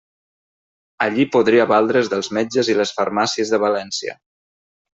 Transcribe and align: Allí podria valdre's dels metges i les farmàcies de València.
Allí 1.05 1.25
podria 1.35 1.67
valdre's 1.73 2.09
dels 2.15 2.31
metges 2.39 2.73
i 2.75 2.77
les 2.81 2.97
farmàcies 3.01 3.55
de 3.57 3.61
València. 3.67 4.19